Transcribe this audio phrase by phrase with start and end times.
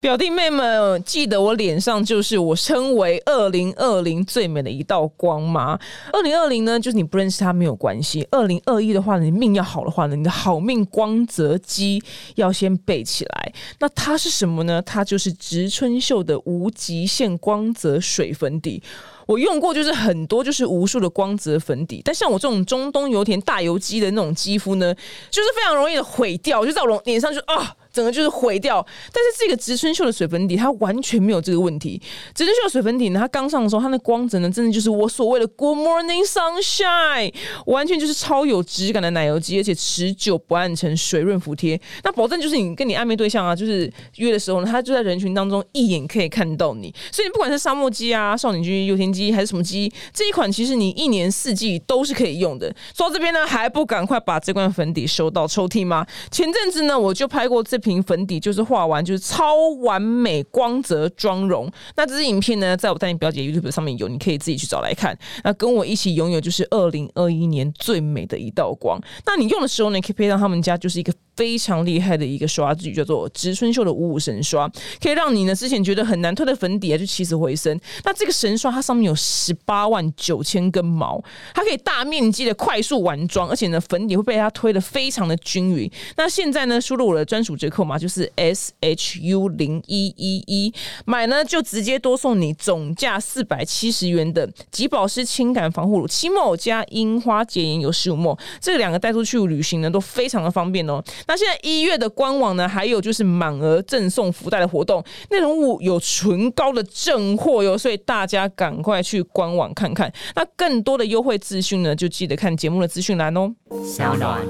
[0.00, 5.78] 表弟妹们，记得我脸上就是我称为二零二零最美的一道光吗？
[6.10, 8.26] 二零二零呢，就是你不认识它没有关系。
[8.30, 12.02] 二零二一的话呢，你命要好的话呢，你的好命光泽肌
[12.36, 13.52] 要先备起来。
[13.80, 14.80] 那它是什么呢？
[14.80, 18.82] 它就是植村秀的无极限光泽水粉底。
[19.26, 24.94] 我用过，就是很多，就是无数的光泽粉底，但像我这种中东油田大油肌的那种肌肤呢，
[25.30, 27.76] 就是非常容易的毁掉，就在我脸上就啊。
[27.92, 32.00] 整个就是毁掉，但是这个植村秀的水粉底它完全没有这个问题。
[32.34, 37.34] 植村秀的水粉底呢，它刚上的时候，它的光泽呢，真的就是我所谓的 Good Morning Sunshine，
[37.66, 41.80] 完全就是超有质感的奶油肌，而且持久不暗沉，水润服帖。
[42.04, 46.94] 那保证就是你跟你暧昧对象啊，就是约的时候呢，他就在人群当中一眼可以看到你。
[47.10, 52.72] 所以不管是沙漠肌啊、少女肌、油田肌还是什么肌，这一款其实你一年四季都是可以用的。
[52.94, 56.06] 说到这边呢，还不赶快把这罐粉底收到抽屉吗？
[56.30, 57.79] 前阵子呢，我就拍过这。
[57.80, 65.18] 瓶粉底就是画完就是超完美光泽妆容，那这支影片呢，在我带你表姐 YouTube 上面有，你可以自己去找来看。
[65.42, 69.00] 那跟我一起拥有就是二零二一年最美的一道光。
[69.24, 71.12] 那你用的时候呢，可以配上他们家就是一个。
[71.36, 77.80] 非常厉害的一个刷具，叫做植村秀的五五神刷，可以让你呢之前觉得很难推的粉底啊，就起死回生。
[78.04, 81.18] 那这个神刷它上面有十八万九千根毛，
[81.54, 85.90] 它可以大面积的快速完妆，而且呢粉底会被它推的非常的均匀。
[86.18, 90.74] 那现在呢输入我的专属折扣码就是 S H U 零一一一，
[91.06, 101.02] 买呢就直接多送你总价四百七十元的极保湿轻感防护乳，七墨加樱花洁颜油十五墨，这两个带出去旅行呢都非常的方便哦。
[101.28, 110.12] 那现在一月的官网呢，还有就是满额赠送福袋的活动，内容物有唇膏的正货哟，所以大家赶快去官网看看。
[110.34, 113.54] 那更多的优惠资讯呢，就记得看节目的资讯栏哦。
[113.84, 114.40] 小暖，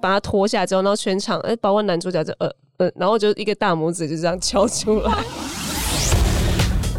[0.00, 5.12] 把他脱下来之后，然后全场哎，包括男主角就呃呃，然后就一个大拇指就这样敲出来。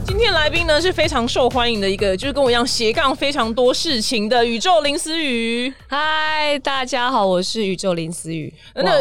[0.05, 5.73] 今天来宾呢是非常受欢迎的一个，就是跟我一样斜杠非常多事情的宇宙林思雨。
[5.87, 8.53] 嗨，大家好，我是宇宙林思雨。
[8.75, 8.91] 那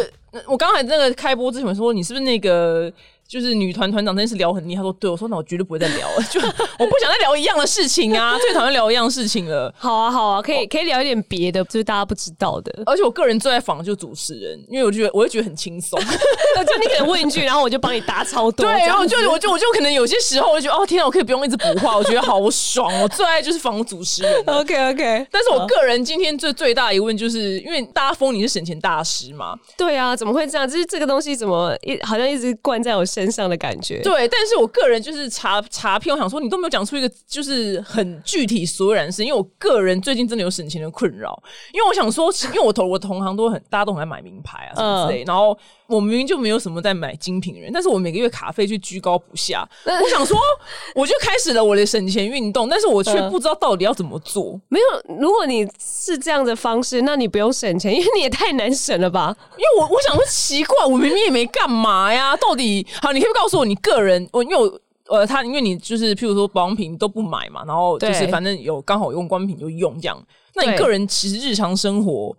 [0.47, 2.93] 我刚才那个开播之前说，你是不是那个？
[3.29, 9.73] 就是女团团长那件事聊很腻，他说对我说那我绝对不会再聊了， 就我不想再聊一样的事情啊， 最讨厌聊一样事情了。
[9.77, 12.83] 好啊好啊，可以可以聊一点别的，就是大家不知道的。
[12.87, 18.65] 而且我个人最爱访的就是主持人，因为我觉得我会觉得很轻松，就你可能问一句，然后我就帮你答超多。
[18.65, 22.91] 对，然后就我就我就可能有些时候我就觉得哦天啊，我可以不用一直补话，我觉得好爽。
[23.03, 24.43] 我最爱就是访主持人。
[24.47, 29.55] OK OK，但是我个人今天最最大疑问就是因为大家封你是省钱大师嘛？
[29.77, 30.67] 对啊，怎么会这样？
[30.67, 34.03] 就是这个东西怎么一好像一直灌在我身上的感觉。
[34.03, 41.43] 对，但是我个人就是查查片，我想说你都没有讲出一个就是很具体所有然事，因为我个人最近真的有省钱的困扰，
[41.73, 50.39] 因为我想说，因为我同我同行都很大家都很爱买名牌啊什么之类，然后我明明就没有什么在买精品人，但是我每个月卡费却居高不下， 我想说
[50.95, 54.61] 我就开始了我的省钱运动，但是我却不知道到底要怎么做。
[54.69, 59.35] 没有，如果你是这样的方式，那你不用省钱，因为你也太难省了吧？
[59.57, 63.13] 因为我我想说奇怪，我明明也没干嘛呀，到底好？
[63.13, 63.75] 你可以告诉我你。
[63.81, 70.21] 个人，我因为我呃，他因为你就是譬如说保养品都不买嘛，然后就是反正有刚好用光品就用这样。
[70.55, 72.37] 那你个人其实日常生活，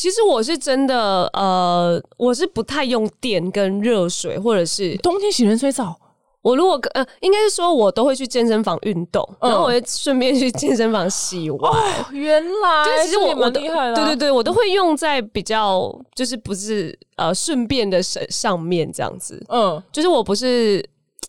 [0.00, 5.94] 其实我是真的呃，我是不太用电跟热水，或者是冬天洗冷水澡。
[6.40, 11.82] 我如果呃，应该是说我都会去健身房运动，然后我会顺便去健身房洗碗。
[12.12, 19.44] 原来，就其实我我厉害了，对对对，我都会用在比较就是不是呃顺便的上上面这样子。
[19.50, 20.82] 嗯，就是我不是，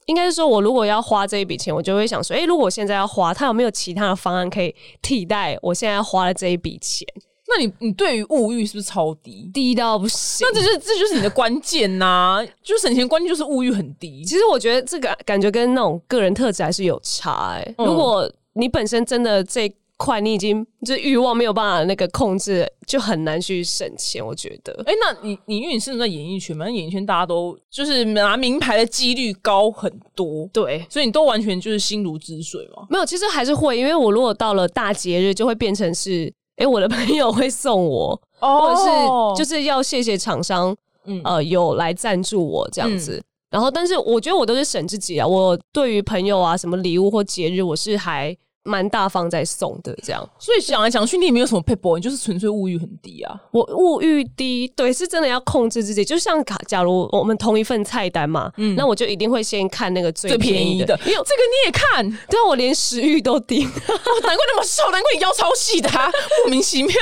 [0.05, 7.05] 应该是说我如果要花这一笔钱，我就会想说，哎，如果我现在要花，它有没有其他的方案可以替代我现在花的这一笔钱？
[7.53, 9.49] 那你你对于物欲是不是超低？
[9.53, 10.47] 低到不行。
[10.47, 14.23] 那这是这就是你的关键呐，就省钱关键就是物欲很低。
[14.23, 17.75] 其实我觉得这个感觉跟那种个人特质还是有差哎。
[17.77, 24.25] 如果你本身真的这块你已经就是欲望没有办法那个控制，就很难去省钱。
[24.25, 24.73] 我觉得。
[24.85, 32.87] 哎，那你你因为你是在演艺圈嘛，演艺圈大家都就是拿名牌的几率高很多，对，所以你都完全就是心如止水嘛。
[32.89, 36.33] 没有，其实还是会，因为我如果到了大节日，就会变成是。
[36.57, 38.89] 哎，我的朋友会送我，或者是
[39.37, 40.75] 就是要谢谢厂商，
[41.23, 43.21] 呃，有来赞助我这样子。
[43.49, 45.27] 然后，但是我觉得我都是省自己啊。
[45.27, 48.35] 我对于朋友啊，什么礼物或节日，我是还。
[48.63, 53.35] 蛮大方在送的，这样，所以想来想去，你也没有什么 people，你就是纯粹物欲很低啊。
[53.51, 56.05] 我物欲低，对，是真的要控制自己。
[56.05, 60.95] 就像假假如我们同一份菜单嘛，嗯，那我就一定会先看那个最便宜的。
[61.05, 65.89] 没有这个你也看，对啊，我连食欲都低， 难怪那么瘦，难怪你腰超细的，
[66.45, 66.95] 莫名其妙。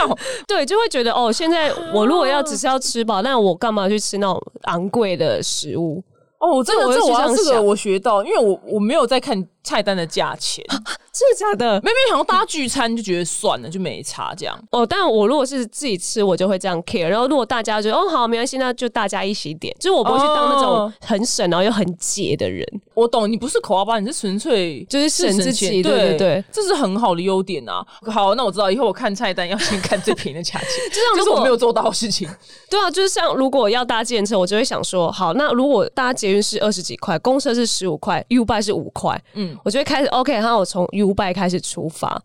[0.47, 6.01] 对，就会觉得哦，现在我如果要只是要吃饱，那我干嘛去吃那种昂贵的食物？
[6.39, 10.63] 哦，真的这我这个我学到，因为我我没有在看菜单的价钱。
[11.19, 11.81] 真的假的？
[11.83, 14.57] 没没想到大家聚餐就觉得算了，就没差这样。
[14.71, 17.07] 哦，但我如果是自己吃，我就会这样 care。
[17.07, 19.75] 然后如果大家觉得哦好没关系，那就大家一起点。
[19.80, 22.66] 就是我不会去当那种很省然后又很节的人。
[22.94, 24.00] 我懂，你不是口号吧？
[24.00, 25.81] 你是纯粹就是省自己。
[25.81, 27.86] 对对对，这是很好的优点啊。
[28.07, 30.69] 好，那我知道以后我看菜单要先看最便宜的价钱。
[30.89, 32.30] 就像如果我没有做到的事情，
[32.69, 41.88] 对啊，就是像如果要搭捷运车，我就会想说，好，那如果搭捷运是二十几块，公车是十五块，U 拜是五块，嗯，我就会开始 OK，那我从 U 拜开始出。
[41.89, 42.21] 发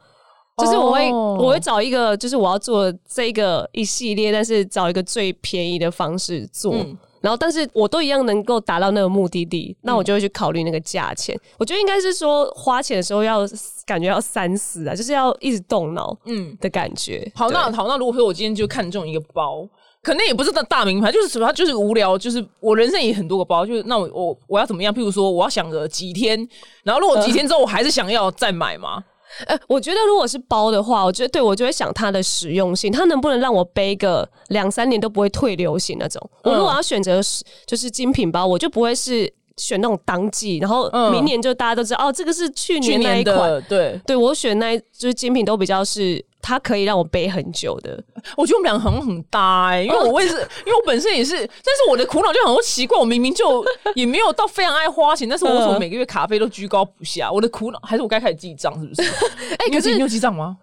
[0.59, 6.73] 就是我会我会找一个就是我要做这个一系列，但是找一个最便宜的方式做，
[7.21, 11.37] 然后但是我都一样能够达到那个目的地，那我就会去考虑那个价钱。
[11.59, 13.41] 我觉得应该是说花钱的时候要
[13.85, 17.29] 感觉要三思啊，就是要一直动脑，嗯的感觉。
[17.35, 19.67] 好，那好，那如果说我今天就看中一个包，
[20.05, 24.93] 可能也不是大大名牌，就是什么，就是无聊，就是我人生也很多个包，就是那我我我要怎么样？
[24.95, 26.47] 譬如说我要想个几天，
[26.83, 29.03] 然后如果几天之后我还是想要再买吗？
[29.47, 36.21] 呃，我觉得如果是包的话，我觉得对我就会想它的实用性，它能不能让我背个两三年都不会退流行那种。
[36.43, 37.21] 我如果要选择
[37.67, 43.61] 就是精品包，我就不会是选那种当季，然后明年就大家都知道哦，这个是去年那一款。
[43.69, 46.25] 对，对我选那就是精品都比较是。
[46.47, 47.99] 它可以让我背很久的，
[48.37, 50.35] 我觉得我们两个很很搭哎，因为我也是，
[50.67, 53.65] 因为我本身也是，但是我的苦恼就很多奇怪，我明明就
[53.97, 57.33] 也没有到非常爱花钱，但是我为什么每个月卡费都居高不下？
[57.33, 59.03] 我的苦恼还是我该开始记账是不是？
[59.57, 60.59] 哎，可是你有记账吗？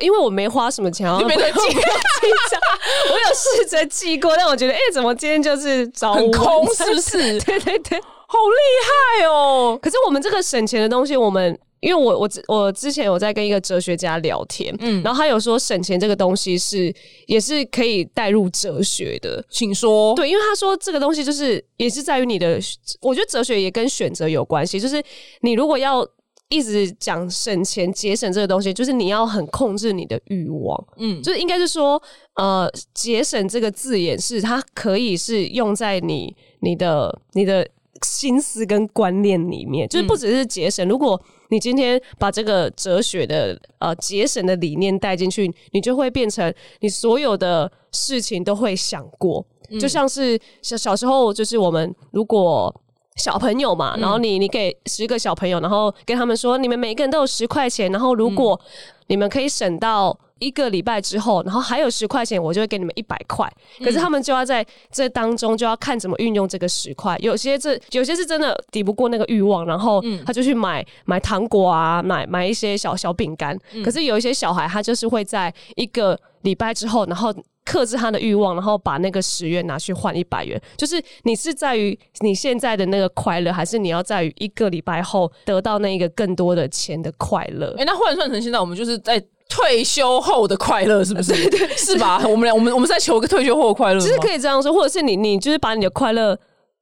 [0.00, 2.60] 因为我没花什么钱，你没在记记账，
[3.10, 7.18] 我有试着记过，但我觉得哎，怎么今天就是找很空，是不是？
[7.44, 9.78] 对对对，好厉害哦！
[9.80, 11.58] 可是我们这个省钱的东西，我们。
[11.80, 16.92] 因为我我我之前有在跟一个哲学家聊天，嗯，然后他有说省钱这个东西是
[17.26, 20.14] 也是可以带入哲学的，请说。
[20.14, 22.58] 对，因为他说这个东西就是也是在于你的，
[23.02, 25.00] 我觉得哲学也跟选择有关系，就是
[25.42, 26.04] 你如果要
[26.48, 32.00] 一直讲省钱节省这个东西，就是你要很控制你的欲望，嗯，就是应该是说，
[32.34, 37.68] 呃，节省这个字眼是它可以是用在你你的你的
[38.02, 41.20] 心思跟观念里面，就是不只是节省，如果。
[41.48, 49.46] 你今天把这个哲学的呃节省的理念带进去，你就会变成你所有的事情都会想过，
[49.80, 52.74] 就像是小小时候，就是我们如果
[53.16, 58.60] 小朋友嘛，然后你你给十个小朋友，然后跟他们说，你们每个人都有十块钱，然后如果
[59.08, 60.18] 你们可以省到。
[60.38, 63.50] 一个礼拜之后，然后还有十块钱，我就会给你们一百块。
[63.78, 67.16] 可是他们就要在这当中就要看怎么运用这个十块。
[67.20, 73.58] 有些这有些是真的抵不过那个欲望，然后他就去买买糖果啊，买买一些小小饼干。
[73.82, 77.34] 可是有一些小孩，他就是会在一个礼拜之后，然后
[77.66, 80.58] 克制他的欲望，然后把那个十元拿去换一百元。
[80.78, 87.74] 就是你是在于你现在的那个快乐，还是你要在于一个礼拜后得到那一个更多的钱的快乐？
[87.76, 89.22] 哎，那换算成现在，我们就是在。
[89.48, 91.32] 退休后的快乐是不是？
[91.48, 92.20] 对，是吧？
[92.24, 96.36] 我们俩，我们我们在求个退休后的快乐，其实可以这样说，或者是你，你就是把你的快乐，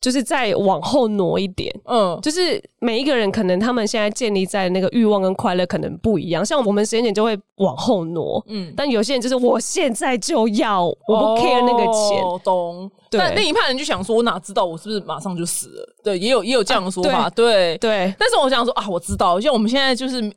[0.05, 1.75] 就是再往后挪一点。
[1.87, 8.45] 嗯，就是每一个人可能他们现在建立在那个欲望跟快乐可能不一样，像我们时间点就会往后挪。
[8.49, 12.23] 嗯，但有些人就是我现在就要，我不 care 那个钱。
[12.45, 12.91] 懂。
[13.11, 15.95] 但另一派人就想说，我哪知道我是不是马上就死了？
[16.05, 17.31] 对，也有也有这样的说法。
[17.31, 18.15] 对对。
[18.19, 20.31] 但是我想说啊，我知道，像我们现在就是。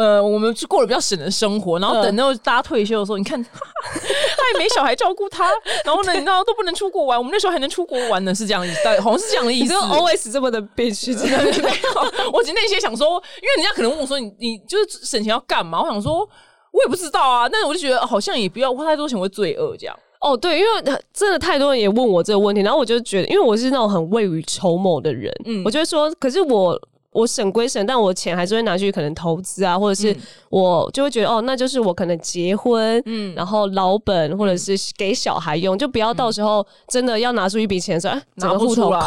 [0.00, 5.44] 呃，我们是过了比较省的生活，然后等到大家退休的时候，你看 他也没小孩照顾他，
[5.84, 9.74] 然后呢，你知道都不能出国玩，我们那时候还能出国玩呢，是这样意思，好像是这样的意思。
[9.74, 12.30] always 这么的憋屈，真的没有。
[12.32, 15.82] 我今天些想说，因为人家可能问我说，你你就是省钱要干嘛？
[15.82, 16.26] 我想说，
[16.72, 19.94] 我也不知道啊，但是我就觉得好像也不要花太多钱会罪恶这样。
[20.22, 20.70] 哦，对，因为
[21.12, 26.80] 真的太多人也问我这个问题，然后我就觉得，因为我是那种很未雨绸缪的人，嗯，我就说，可是我。
[27.12, 30.16] 我省归省，但我钱还是会拿去可能投资啊，或者是
[30.48, 39.00] 我就会觉得哦，那就是我可能结婚，嗯，然后老本或者是给小孩用，就不要到时候真的要拿出一笔钱说拿不出来。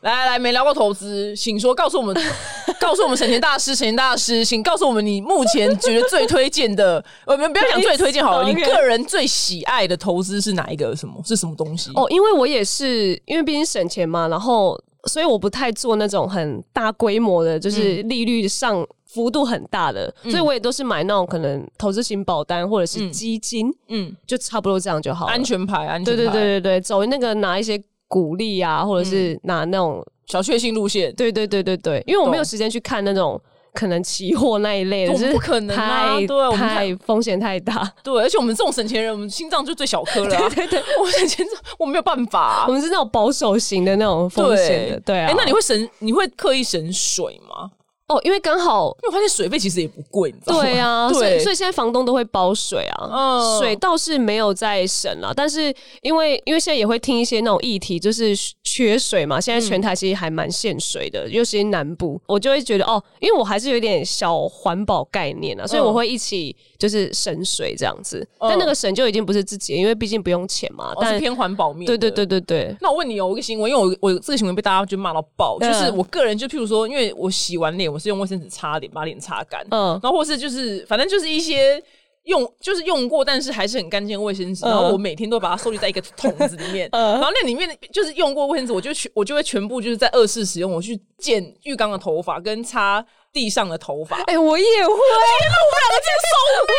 [0.00, 2.16] 来来来，没聊过投资，请说，告诉我们，
[2.80, 10.96] 告诉我们省钱大师，省钱大师，请告诉我们你目前觉得最推荐的，我们不要讲最推荐好了，你个人最喜爱的投资是哪一个？
[10.96, 11.90] 什么是什么东西？
[11.94, 14.80] 哦，因为我也是，因为毕竟省钱嘛，然后。
[15.04, 33.40] 所以我不太做那种很大规模的，就是利率上幅度很大的，所以我也都是买那种可能投资型保单或者是基金，嗯，就差不多这样就好，安全牌，安全对对对对对，走那个拿一些股利啊，或者是拿那种小确幸路线，对对对对对，因为我没有时间去看那种
[33.72, 36.16] 可能期货那一类的，就是不可能啊！
[36.26, 37.90] 对，我们太风险太大。
[38.02, 40.30] 对，而且我们这种省钱人，我们心脏就最小颗了。
[40.50, 41.46] 对对，我省钱，
[41.78, 42.64] 我没有办法。
[42.66, 45.00] 我们是那种保守型的那种风险的。
[45.00, 45.88] 对啊，哎，那你会省？
[46.00, 47.70] 你会刻意省水吗？
[48.10, 50.62] 哦，因为刚好，因为我发现水费其实也不贵，你知道吗？
[50.62, 53.58] 对啊， 所以所以现在房东都会包水啊。
[53.60, 59.40] 水倒是没有在省了，但是因为因为现在也会听一些那种议题，就是缺水嘛。
[59.40, 68.26] 现在全台其实还蛮限水的，尤其是南部，我就会觉得哦，因为我还是有点小环保概念啊，所以我会一起就是省水这样子。
[68.40, 71.86] 但那个省就已经不是自己，因为毕竟不用钱嘛，但是偏环保面。
[71.86, 72.74] 对对对对对。
[72.80, 78.00] 那我问你哦，一个新闻，因为我我这个新闻被大家就骂到爆，就是我个人就譬如说，因为我洗完脸我。
[78.00, 81.78] 是用卫生纸擦脸，把脸擦干，嗯，然后或是就是反正就是一些
[82.22, 94.20] 用就是用过但是还是很干净的卫生纸，然后我每天都把它收集在一个桶子里面， 然后那里面就是用过卫生纸，我就全我就会全部就是在二次使用，我去剪浴缸的头发跟擦地上的头发。
[94.26, 96.34] 哎，我也会，天哪，我们两个真是收
[96.66, 96.72] 妹，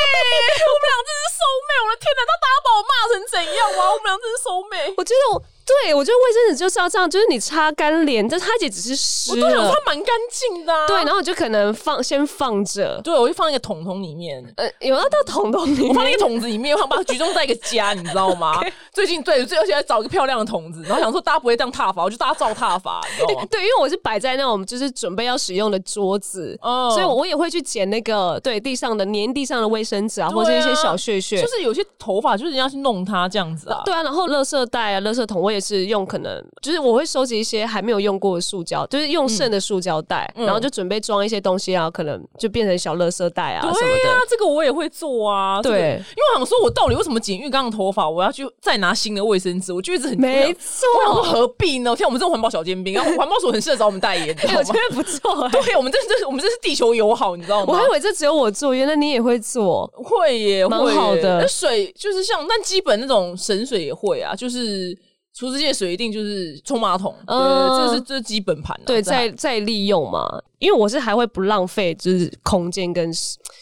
[0.62, 3.92] 我们俩真是收妹，我的天哪，那大家把我骂成怎样啊？
[3.92, 5.44] 我们俩真是收妹，我觉得我。
[5.66, 10.74] 对，我觉得卫生纸就是要这样，就是你擦干脸，但它也只是湿我都想，它蛮干净的。
[10.88, 18.60] 对，然后我就可能放先放着，对我就放一个桶桶里面，呃，有要到桶桶里面，我放那个桶子里面，我想把它集中在一个家，你知道吗？
[18.92, 23.48] 最近对，最而且找一个漂亮的桶子，然后想说大家不会这样踏法，我就大家照踏法，你知道吗？
[23.50, 33.82] 对，因为我是摆在那种就是准备要使用的桌子，所以我也会去捡那个对地上的粘地上的卫生纸啊，或者一些小屑屑，就是有些头发就是人家去弄它这样子啊。
[33.86, 36.44] 对啊，然后垃圾袋啊、垃圾桶，我也是用可能。
[36.62, 44.10] 就是我会收集一些还没有用过的塑胶，就是用剩的塑胶袋，然后就准备装一些东西啊，可能就变成小垃圾袋啊什么的。
[44.30, 45.62] 这个我也会做啊。
[45.62, 49.74] 对，因为我想说，我到底为什么剪浴缸的头发，我要去再拿新的卫生纸？
[49.74, 50.88] 我就一直很没错。
[51.00, 51.96] 我想说何必呢？
[51.96, 55.50] 像我们这种环保小尖兵，然后环保署很适合找我们代言， 我觉得不错。
[55.50, 57.74] 对，我们这这我们这是地球友好，你知道吗？
[57.74, 61.42] 我还以为这只有我做，原来你也会做，会耶，蛮好的。
[61.42, 64.98] 那水就是像，但基本那种神水也会啊，就是。
[65.42, 70.40] 除湿界水一定就是冲马桶，对，这是这是基本盘，对，再再利用嘛。
[70.60, 73.12] 因为我是还会不浪费，就是空间跟，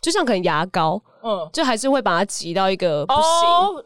[0.01, 3.21] 就像可能牙膏，嗯，就还是会把它挤到一个不行。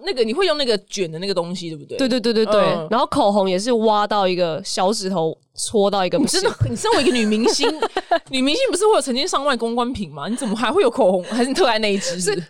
[0.04, 1.96] 那个你会用那个卷的那个东西，对不对？
[2.00, 2.62] 对对对对对。
[2.90, 7.70] 然后口红也是挖到一个小指头戳到一个，真的， 你身为一个女明星，
[8.32, 10.28] 女明星不是会有成千上万公关品吗？
[10.28, 11.24] 你怎么还会有口红？
[11.26, 12.44] 还是特爱那一支？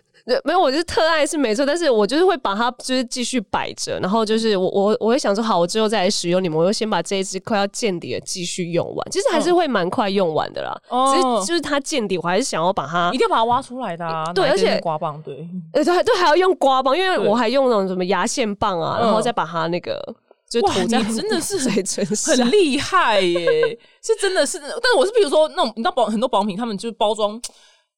[0.44, 10.74] 没有，我就是特爱是没错，但是我就是会把它就是继续摆着，然后就是我我我会想说，好，我之后再来使用你们，我就先把这一支快要见底的继续用完，其实还是会蛮快用完的啦。
[11.12, 14.24] 其实就是它见底，我还是想要把它一定要把它挖出来的啊。
[14.32, 20.02] 对，而且刮棒，对，呃，对，对，还要用刮棒，因为我还用那种什么牙线棒啊，然后再把它那个
[20.48, 27.38] 就涂在真的是 嘴唇上，很厉害耶，是真的是，但是我是比如说那种你知道保很多保品，他们就是包装，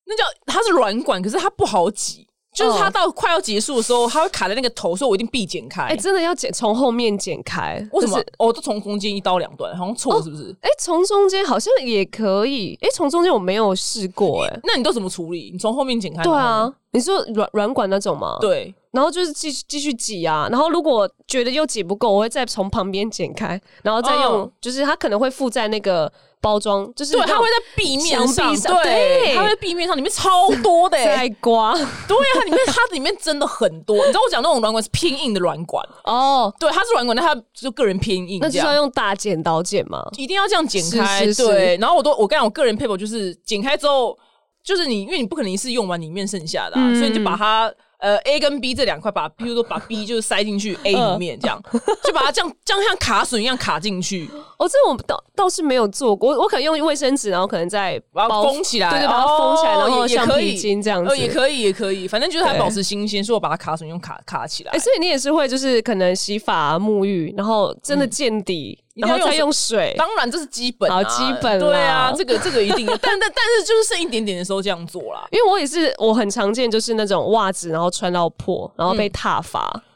[0.06, 2.26] 那叫它是软管，可是它不好挤。
[2.54, 5.82] 就是它到快要结束的时候，它会卡在那个头，所以我一定必剪开。
[5.82, 7.86] 哎，真的要剪，从后面剪开。
[7.92, 8.18] 为什么？
[8.38, 10.56] 哦，都从中间一刀两断，好像错是不是？
[10.62, 12.74] 哎，从中间好像也可以。
[12.80, 14.46] 哎，从中间我没有试过。
[14.46, 15.50] 哎，那你都怎么处理？
[15.52, 16.22] 你从后面剪开？
[16.22, 18.38] 对啊，你说软软管那种吗？
[18.40, 18.74] 对。
[18.90, 26.10] 然后就是继续继续挤啊，然后如果觉得又挤不够，我会再从旁边剪开，然后再用，就是它可能会附在那个。
[26.46, 33.96] 包装就是对，它会在壁面上，对，它在壁面上，里面超多的，在刮，对它里面它里面真的很多。
[33.96, 40.06] 你知道我讲那种软管是偏硬的软管哦，对，它是软管，但它就个人偏硬，那就要用大剪刀剪吗？
[40.16, 41.76] 一定要这样剪开，对。
[41.78, 44.16] 然后我都我跟你讲，我个人配 r 就是剪开之后，
[44.62, 47.72] 就是你因为你不可能一次用完里面剩下的，所以你就把它。
[47.98, 51.60] 呃，A 跟 B 这两块，把，比如说把 B 就是塞进去 A 里面，这样
[52.04, 54.28] 就把它这样这样像卡榫一样卡进去。
[54.58, 64.72] 哦，这我倒倒是没有做过，我可能用卫生纸，然后可能再把它封起来，对对，把它封起来，然后橡皮筋这样子，也可以，也可以，反正就是它保持新鲜，所以我把它卡榫用卡卡起来。
[64.72, 68.78] 哎，所以你也是会就是可能洗发沐浴，然后真的见底。
[68.96, 79.82] 然后再用水，当然这是基本，好基本，对啊，这个这个一定， 但但但是就是剩一点点的时候这样做啦，因为我也是我很常见，就是那种袜子然后穿到破，然后被踏伐。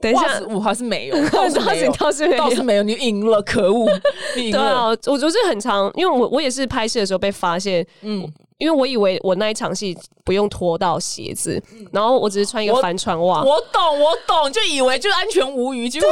[0.00, 3.86] 等一下，我还 是没有，倒是没有，倒是倒是没有， 你赢了，可恶！
[4.34, 8.30] 对啊，我就是很常，因为我我也是拍摄的时候被发现，嗯。
[8.58, 13.42] 因为我以为我那一场戏不用脱到鞋子，然后我只是穿一个帆船袜。
[13.42, 15.88] 我懂，我懂，就以为就是安全无虞。
[15.88, 16.08] 结果，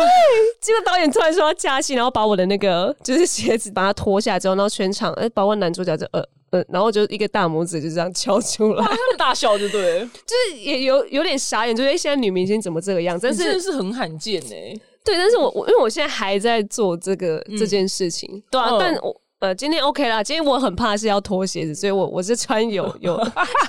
[0.61, 8.87] 结果导演突然说要加戏，然后把我的那个就是鞋子把它脱下之后，然后全场哎，包括男主角就呃呃，然后就一个大拇指就这样敲出来，
[9.19, 13.27] 大笑就对， 就是也有有点傻眼，就是现在女明星怎么这个样子？
[13.27, 14.73] 但是是很罕见哎。
[15.05, 19.22] 对，但是我我因为我现在还在做这个这件事情，对啊，但我。
[19.43, 20.23] 呃，今天 OK 啦。
[20.23, 23.17] 今天我很怕是要脱鞋子，所以我我是穿有有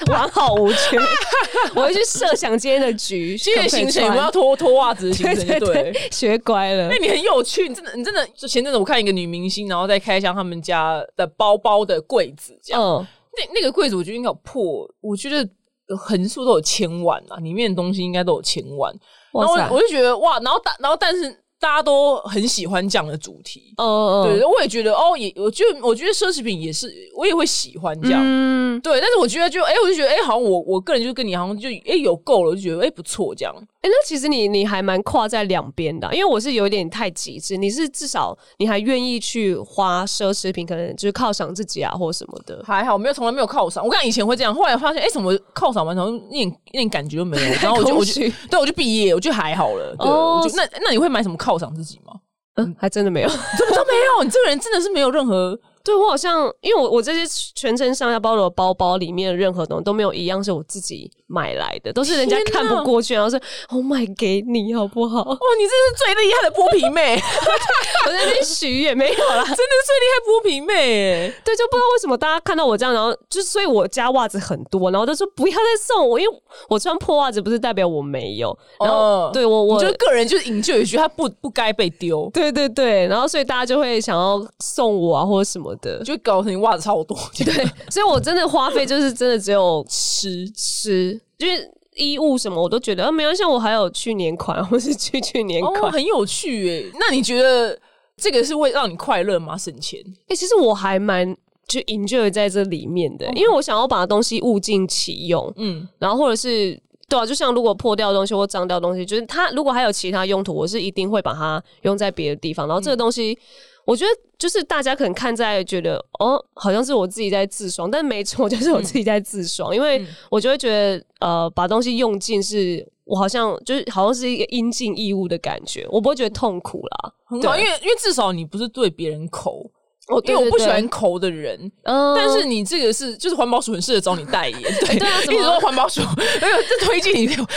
[0.05, 0.99] 完好无缺。
[1.73, 6.87] 我会去设想今天的局，今天行程我们要脱脱袜子的行程，对，学乖了。
[6.89, 8.23] 那你很有趣，你真的你真的。
[8.35, 13.07] 就前阵子我看一个女明星，然后在开箱他们家的包包的柜子，这样。
[13.35, 15.49] 那那个柜子我觉得应该有破，我觉得
[15.97, 18.93] 横竖都有千万啊，里面的东西应该都有千万。
[19.33, 21.35] 然后我就觉得哇，然后但然后但是。
[21.63, 33.55] 大家都很喜欢这样的主题，哦，对，我也觉得哦，也我觉得我觉得奢侈品也是，我也会喜欢这样，嗯，对，但是我觉得就哎，我就觉得哎，好像我我个人就跟你好像就哎有够了，就觉得哎不错这样。
[33.83, 42.63] 哎，那其实你你还蛮跨在两边的，因为我是有点太极致，你是至少你还愿意去花奢侈品，可能就是犒赏自己啊，或什么的。
[42.65, 43.83] 还好，没有从来没有犒赏。
[43.83, 48.13] 我刚以前会这样，后来发现，哎，怎么犒赏完然后一点一点感觉都没有，然后我就我就
[48.49, 49.93] 对我就毕业，我就还好了。
[49.99, 52.13] 哦，那那你会买什么犒赏自己吗？
[52.55, 54.23] 嗯，还真的没有，怎么都没有？
[54.23, 55.59] 你这个人真的是没有任何。
[55.83, 63.37] 对我好像，因为我我这些全身上下包的包包里面的任何东西都没有一样是我自己买来的，都是人家看不过去，然后说
[63.69, 65.19] 我买给你好不好？
[65.19, 67.15] 哦，你这是最厉害的剥皮妹！
[68.05, 71.33] 我在那边许也没有啦，真的是最厉害剥皮妹。
[71.43, 78.57] 对，就不知道为什么大家看到我这样，然后就所以我家袜子很多，然后都说不要再送我，因为我穿破袜子不是代表我没有。
[78.79, 82.29] 然后对我我就个人就是引咎一句，他不不该被丢。
[82.33, 85.72] 对对对，然后所以大家就会想要送我啊或者什么。
[86.03, 87.53] 就搞成袜子超多，对，
[87.89, 96.91] 所以我真的花费就是真的只有吃吃，就是衣物什么我都觉得，没有像，我还有去年款或是去去年款，很有趣诶。
[96.99, 97.77] 那你觉得
[98.17, 99.57] 这个是会让你快乐吗？
[99.57, 99.99] 省钱？
[100.27, 101.35] 哎，其实我还蛮
[101.67, 113.37] 就 enjoy 在这里面的，因为我想要把东西物尽其用，嗯，然后或者是对啊，就像如果破掉的东西或脏掉的东西，就是它如果还有其他用途，我是一定会把它用在别的地方，然后这个东西。
[113.85, 127.13] 我觉得就是大家可能看在觉得哦，好像是我自己在自爽，但没错，就是我自己在自爽，因为我就会觉得呃，把东西用尽是我好像就是好像是一个应尽义务的感觉，我不会觉得痛苦啦。
[127.25, 129.69] 很好，因为因为至少你不是对别人抠。
[130.10, 134.95] 我因为我不喜欢抠的人，但是你这个是就是环保署很适合找你代言， 对，
[135.34, 136.01] 一直说环保署
[136.41, 137.47] 哎呦这推荐你， 你真的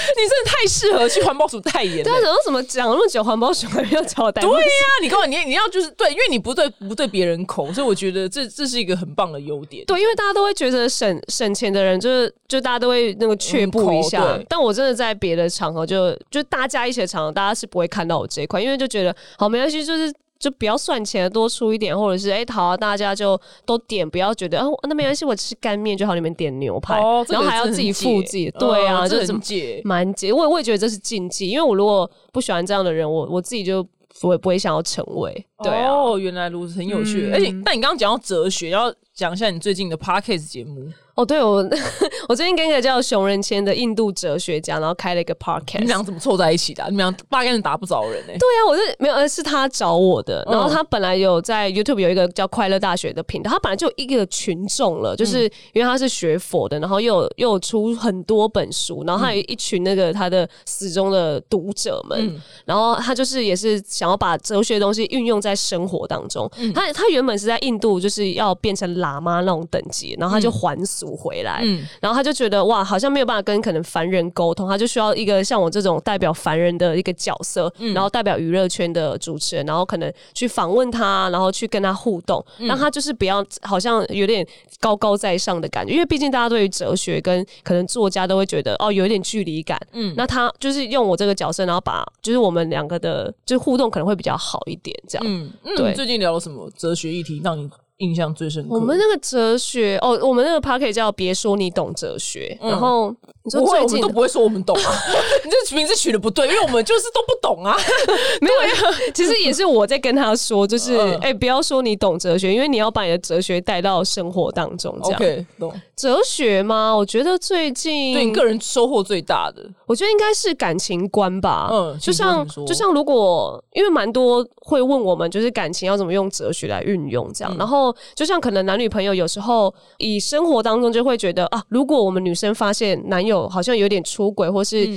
[0.44, 2.04] 太适合去环保署代言。
[2.04, 4.48] 对啊，怎么怎么讲那么久，环保署还要找我代言？
[4.48, 4.68] 对呀，
[5.02, 9.84] 你跟我你你要就是对，因为你不对不对别人抠，所以我觉得这这是一个很棒的优点。
[9.84, 20.14] 对，因为大家都会觉得省省钱的人就是就大家都会那个却步一下，但我真的在别的场合就就大家一起的场合，大家是不会看到我这一块，因为就觉得好没关系，就是。
[20.38, 30.32] 就不要算钱，多出一点，或者是哎，好啊，大家就都点，不要觉得哦，那没关系，我吃干面就好，你们点牛排，然后还要自己付自己，对啊，这很解，蛮解。
[30.32, 33.86] 我我也觉得这是禁忌，因为我如果不喜欢这样的人，我我自己就
[34.22, 35.46] 我也不会想要成为。
[35.62, 37.30] 对哦，原来如此，很有趣。
[37.32, 40.92] 而且，但你刚刚讲到哲学，要讲一下你最近的 podcast 节目。
[41.14, 41.66] 哦，对我，
[42.28, 45.78] 我最近跟一个叫熊仁谦的印度哲学家，然后开了一个 podcast。
[45.78, 46.84] 你们俩怎么凑在一起的？
[46.90, 48.34] 你们俩八竿子打不着人呢？
[48.38, 50.46] 对呀，我是没有，而是他找我的。
[50.46, 66.46] 然后他本来有在 YouTube 有一个叫快乐大学的频道，他本来就有一个群众了，就是因为他是学佛的，然后又又出很多本书，然后他有一群那个他的死忠的读者们，然后他就是也是想要把哲学东西运用在生活当中。
[66.74, 71.16] 他他原本是在印度就是要变成喇嘛那种等级，然后他就还俗。
[71.16, 71.86] 回来，嗯。
[72.00, 77.94] 然后他就觉得哇，好像没有办法跟可能凡人沟通，他就需要一个像我这种代表凡人的一个角色，嗯。
[77.94, 84.46] 然后代表娱乐圈的主持人，然后可能去访问他，然后去跟他互动，让他就是不要好像有点
[84.78, 97.70] 高高在上的感觉，因为毕竟大家对于哲学跟可能作家都会觉得哦有一点距离感，嗯，那他就是用我这个角色，然后把就是我们两个的就互动可能会比较好一点，这样，嗯，对，最近聊了什么哲学议题让你？
[97.98, 98.74] 印象最深刻。
[98.74, 103.14] 我们那个哲学哦，我们那个 p a r k 叫别说你懂哲学，然后
[103.46, 104.92] 你说最近都不会说我们懂啊，
[105.44, 107.76] 你这名字取的不对，因为我们就是都不懂啊。
[108.42, 108.54] 没有，
[109.14, 114.98] 其实也是我在跟他说，就是哎，不要说你懂哲学，因为你要把你的哲学带到生活当中。
[115.04, 116.94] 这样懂哲学吗？
[116.94, 121.68] 我觉得最近对你个人收获最大的，我觉得应该是感情观吧。
[121.70, 127.94] 嗯，就像就像如果因为蛮多会问我们，就是感情要怎么用哲学来运用这样，然后。
[128.14, 134.88] 就像可能男女朋友有时候以生活当中就会觉得啊，如果我们女生发现男友好像有点出轨，或是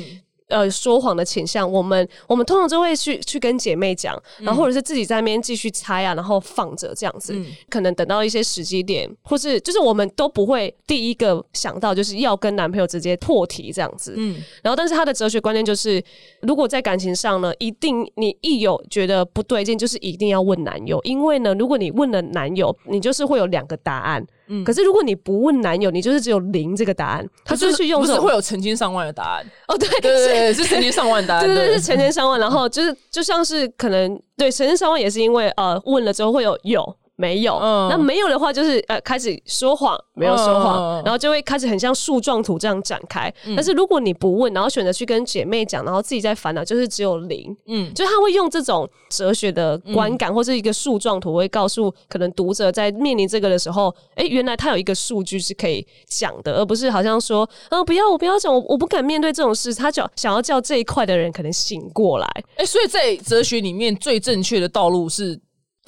[0.48, 14.16] 呃说谎的倾向，我们我们通常就会去去跟姐妹讲，然后或者是自己在那边继续猜啊，然后放着这样子，可能等到一些时机点，或是就是我们都不会第一个想到就是要跟男朋友直接破题这样子。
[14.18, 16.04] 嗯，然后但是他的哲学观念就是，
[16.42, 24.26] 如果在感情上呢，一定你一有觉得不对劲，就是一定要问男友，因为呢，如果你问了男友，你就是会有两个答案。
[24.50, 29.46] 嗯，可是如果你不问男友，你就是只有零这个答案，他就是用不是会有成千上万的答案。
[29.68, 36.96] 哦，对对对，是成千上万答案，对对是成千上万，然后就是就像是可能对成千上万也是因为呃问了之后会有有。
[37.20, 43.30] 没有，那没有的话就是呃开始说谎，没有说谎，然后就会开始很像树状图这样展开。
[43.58, 47.54] 但是如果你不问，然后选择去跟姐妹讲，然后自己在烦恼，就是只有零。
[47.68, 59.76] 嗯，就他会用这种哲学的观感或是一个树状图，会告诉可能读者在面临这个的时候，哎，原来他有一个数据是可以讲的，而不是好像说，嗯，不要我不要讲，我我不敢面对这种事。
[59.76, 62.28] 他叫想要叫这一块的人可能醒过来。
[62.56, 65.38] 哎，所以在哲学里面最正确的道路是。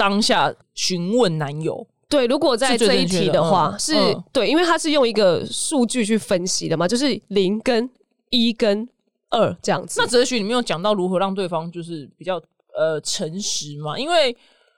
[0.02, 3.94] 当下询问男友，对，如果在这一题的话，是
[4.34, 7.88] 对，因为他是用一个数据去分析的嘛，就是零跟
[8.32, 8.90] 一跟
[9.30, 10.02] 二这样子。
[10.02, 12.42] 那哲学里面有讲到如何让对方就是比较
[12.76, 13.96] 呃诚实嘛？
[14.00, 14.36] 因为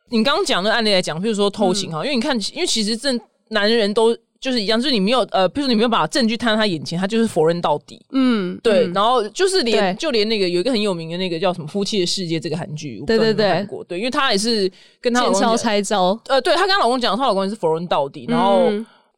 [0.09, 4.13] 你刚刚讲的案例来讲，比如说偷情哈，因为你看，因为其实这男人都。
[4.43, 8.05] 就是一样，就是你没有呃，比如说你没有把证据摊在他眼前，他就是否认到底。
[8.11, 8.85] 嗯，对。
[8.93, 18.25] 然后就是连就连那个有一个很有名的那个叫什么《夫妻的世界》这个韩剧，对对对，对，因为她也是跟她老公猜招，呃，对她跟她老公讲，她老公也是否认到底。
[18.27, 18.69] 然后，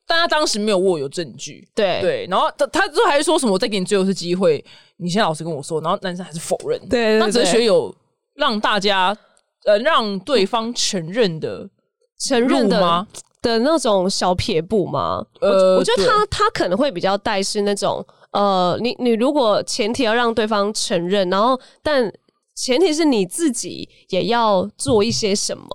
[0.06, 1.68] 但她当时没有握有证据。
[1.74, 2.28] 对对。
[2.30, 3.54] 然后她她最后还是说什么？
[3.54, 4.64] 我再给你最后一次机会，
[4.98, 5.82] 你现在老实跟我说。
[5.82, 6.80] 然后男生还是否认。
[6.88, 7.18] 对。
[7.18, 7.92] 那哲学有
[8.36, 9.18] 让大家
[9.66, 11.68] 呃让对方承认的
[12.20, 13.08] 承认的吗？
[13.46, 15.26] 的那种小撇步吗？
[15.40, 22.12] 呃，我觉得他他可能会比较带是那种呃，你你如果前提要让对方承认，然后但
[22.56, 25.66] 前提是你自己也要做一些什么，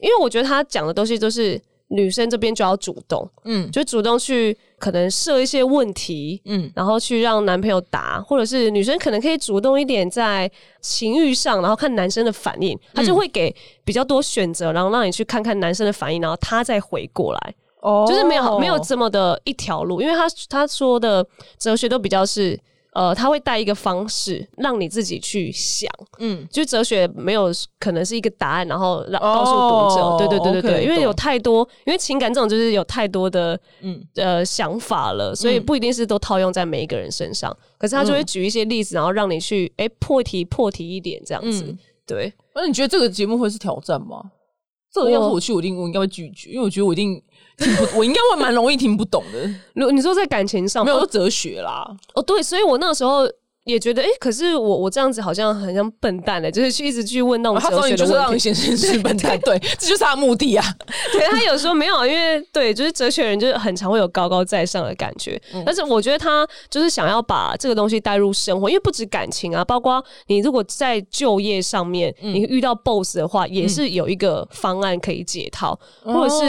[0.00, 1.60] 因为我觉得他讲的东西都是。
[1.92, 21.24] 女生这边就要主动，嗯，就主动去可能设一些问题，嗯，然后去让男朋友答，或者是女生可能可以主动一点在情欲上，然后看男生的反应，他就会给比较多选择，然后让你去看看男生的反应，然后他再回过来，哦，就是没有没有这么的一条路，因为他他说的
[21.58, 22.58] 哲学都比较是。
[22.92, 27.48] 呃，他会带一个方式让你自己去想，嗯，就哲学没有
[27.78, 37.56] 可能是一个答案，然后让告诉读者，对对对对对，因为有太多，因为情感这种就是有太多的嗯呃想法了，所以不一定是都套用在每一个人身上。
[37.78, 42.32] 可是他就会举一些例子，然后让你去哎破题破题一点这样子，对。
[42.54, 44.32] 那你觉得这个节目会是挑战吗？
[44.92, 47.22] 这个要是我去，我一定我应该会拒绝，因为我觉得我一定。
[47.60, 49.48] 听不，我应该会蛮容易听不懂的。
[49.74, 51.86] 如你说在感情上，没有哲学啦。
[52.14, 53.30] 哦，对，所以我那时候。
[53.70, 60.64] 也觉得哎，可是我我这样子好像很像笨蛋嘞，就是去一直去问那种哲学的就是让你显示是笨蛋，对，这就是他的目的啊。
[61.12, 65.40] 对他有时候没有，因为对，就是哲学人就是很常会有高高在上的感觉。
[65.64, 76.44] 但是我觉得他就是想要把这个东西带入生活，因为不止感情啊，包括你如果在就业上面你遇到 boss 的话，也是有一个方案可以解套，或者是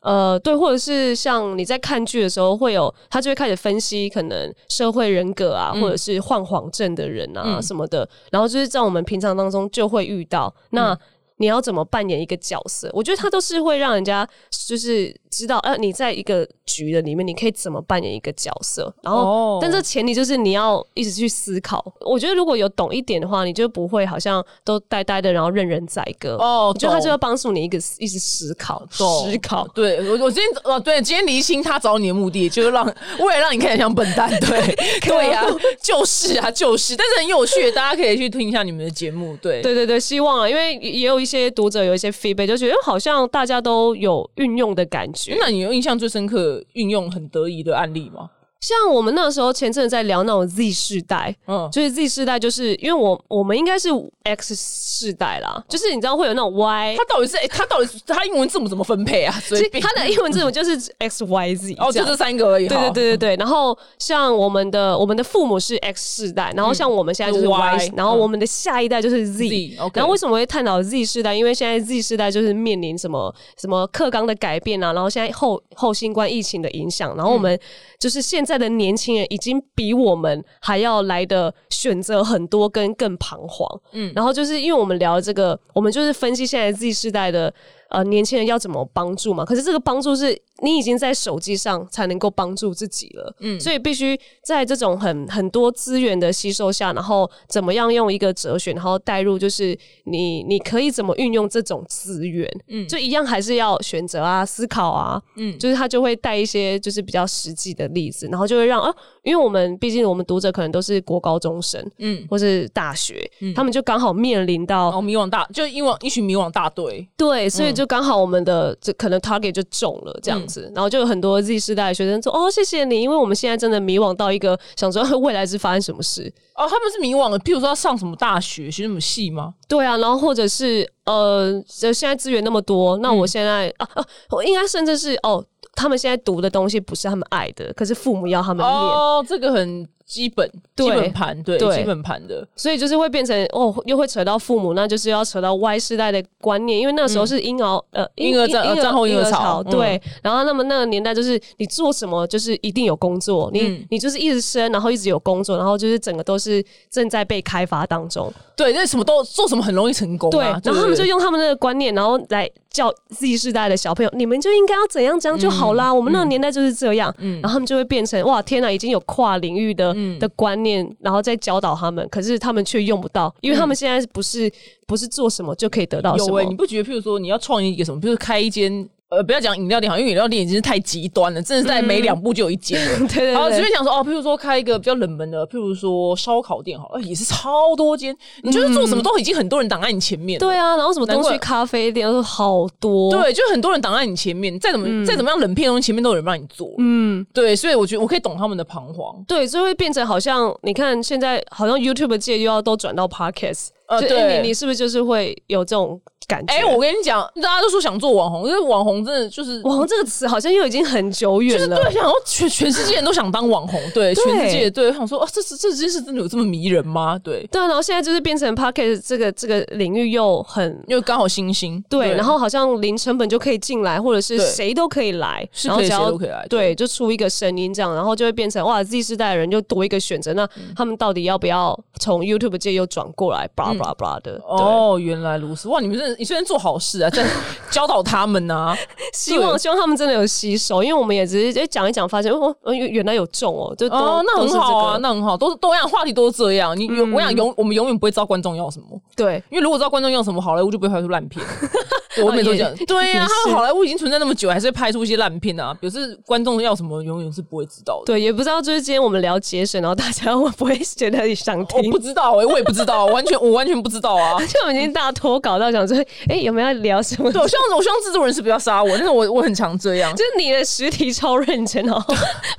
[0.00, 6.45] 呃对，或者是像你在看剧的时候会有，他就会开始分析可能社会人格啊，或者是换。
[6.46, 10.96] 谎症的人啊，什么的，然后就是在我们平常当中就会遇到那。
[11.38, 12.90] 你要怎么扮演一个角色？
[12.92, 14.26] 我觉得他都是会让人家
[14.66, 18.92] 就是知道，呃，你在一个局的里面，你可以怎么扮演一个角色。
[19.02, 21.84] 然后，但这前提就是你要一直去思考。
[22.00, 26.36] 我觉得如果有懂一点的话，你就不会好像都呆呆的，然后任人宰割。
[26.36, 29.68] 哦，我觉得他就要帮助你一个一直思考，思考。
[29.74, 32.86] 对我，我今天哦，对，今天离清他找你的目的就是让
[33.18, 34.30] 为了让你看起来像笨蛋。
[34.40, 35.44] 对， 对呀，
[35.82, 39.36] 就是啊，就是，但是很有趣，大家可以去听一下你们的节目。
[39.42, 41.20] 对，对对对，希望啊，因为也有。
[41.25, 45.36] 一一些读者有一些 feedback，就觉得好像大家都有运用的感觉。
[45.40, 48.30] 那你有印象最深刻、运用很得意的案例吗？
[48.66, 53.88] 像我们那时候前阵子在聊那种 Z 世代，嗯，就是 Z 世代，就是因为我我们应该是
[54.24, 59.32] X 世代啦，就是你知道会有那种 Y，它到底是它到底是它英文字母怎么分配啊？
[59.46, 62.66] 所以它的英文字母就是 X Y Z，哦，就这三个而已。
[62.66, 63.36] 对对对对对。
[63.36, 69.76] 然后像我们的我们的父母是 X 世代，然后像我们现在就是 Y，然后我们的下一代就是 Z。
[69.94, 71.32] 然后为什么会探讨 Z 世代？
[71.32, 77.56] 因为现在 Z 世代就是面临什么什么课纲的改变啊，然后现在后后新冠疫情的影响，然后我们
[78.00, 79.26] 就是现在的年轻人。
[79.28, 83.68] 已经比我们还要来的选择很多，跟更彷徨。
[83.92, 87.52] 嗯，然后就是因为我们聊这个，我们就是分析现在 Z 世代的
[87.90, 89.44] 呃年轻人要怎么帮助嘛。
[89.44, 120.70] 可是这个帮助是你已经在手机上才能够帮助自己了，嗯，所以必须在这种很很多资源的吸收下，然后怎么样用一个哲学，然后带入就是你你可以怎么运用这种资源，嗯，就一样还是要选择啊、思考啊，嗯，就是他就会带一些就是比较实际的例子，然后就会让啊，因为我们毕竟我们读者可能都是国高中生，嗯，或是大学，他们就刚好面临到迷惘大，就因为一群迷惘大队，对，所以就刚好我们的这可能 target 就中了这样子。
[120.74, 129.54] 然后就有很多 Z 世代的学生说：“哦，谢谢你，因为我们现在真的迷惘到一个想说未来是发生什么事哦。”他们是迷惘的，譬如说要上什么大学、学什么系吗？
[129.68, 135.44] 对啊，然后或者是呃，就现在资源那么多，那我现在啊啊，我应该甚至是哦，
[135.74, 139.88] 他们现在读的东西不是他们爱的，可是父母要他们念哦，这个很。
[140.06, 169.95] 基本基本盘对基本盘的，所以就是会变成哦，又会扯到父母，那就是要扯到 Y 世代的观念，因为那时候是婴儿呃婴儿战战后婴儿潮对，然后那么那个年代就是你做什么就是一定有工作，你你就是一直生，然后一直有工作，然后就是整个都是正在被开发当中，对，那什么都做什么很容易成功，对，然后他们就用他们那个观念，然后来教 Z 世代的小朋友，你们就应该要怎样怎样就好啦，我们那个年代就是这样，嗯，然后他们就会变成哇天哪，已经有跨领域的。
[170.18, 174.50] 的观念，然后再教导他们，可是他们却用不到，因为他们现在不是
[174.86, 176.42] 不是做什么就可以得到什么？
[176.42, 176.88] 你不觉得？
[176.88, 178.88] 譬如说，你要创业一个什么，比如开一间。
[179.16, 182.78] 呃，不要讲饮料店好，因为饮料店已经是太极端了，真的是在每两步就有一间。
[183.08, 183.34] 对对。
[183.34, 188.16] 好，随便想说哦，譬如说开一个比较冷门的，譬如说烧烤店，好了，也是超多间。
[188.42, 190.38] 你就是做什么都已经很多人挡在你前面。
[190.38, 193.10] 对啊，然后什么东西咖啡店都好多。
[193.10, 196.74] 对，就很多人挡在你前面，再怎么再怎么样冷片东西，前面都有人帮你做。
[196.78, 199.24] 嗯，对，所以我觉得我可以懂他们的彷徨。
[199.26, 203.68] 对，所以会变成好像你看现在好像 YouTube 界又要都转到 Podcast。
[203.88, 206.00] 呃，对，你你是不是就是会有这种？
[206.26, 211.76] 感觉哎，我跟你讲，大家都说想做网红，因为网红真的就是网红这个词好像又已经很久远了。
[211.76, 217.18] 对，想要全全世界人都想当网红，对，全世界对，想说哦，这是这件事真的有这么迷人吗？
[217.18, 230.34] 对，对，然后现在就是变成 p o c k e t 这个这个领域又很又刚好新兴，对，然后好像零成本就可以进来，或者是谁都可以来，然后只要都可以来，对，就出一个声音这样，然后就会变成哇，Z 世代的人就多一个选择。
[230.34, 234.40] 那他们到底要不要从 YouTube 界又转过来，blah blah blah 的？
[234.46, 237.10] 哦，原来如此，哇，你们这你虽然做好事啊。
[237.10, 237.24] 在
[237.70, 238.76] 教导他们啊，
[239.12, 246.78] 希望希望他们真的有吸收，因为我们也只是讲一讲，发现哦，原原来有中哦，就哦，那很好啊，那很好，都是都一样，话题都是这样。
[246.78, 251.44] 你我想永我们永远不会知道观众要什么，对，因为如果知道观众要什么，好莱坞就不会拍出烂片。
[252.24, 255.74] 我每都讲，对呀，他们好莱坞已经存在那么久，还是会拍出一些烂片啊。
[255.80, 258.06] 表示观众要什么，永远是不会知道的。
[258.06, 261.86] 对，也不知道就是今天我们聊节省，然后大家会不会觉得想听？
[261.86, 264.38] 我不知道，哎，我也不知道， 完全我完全不知道啊。
[264.46, 265.96] 就我们已经大脱稿到想说，
[266.28, 267.30] 哎，有没有聊什么？
[267.30, 272.02] 对，我希望我希望制作人是不要杀我，但是我我很常这样，就是你的实体超认真哦，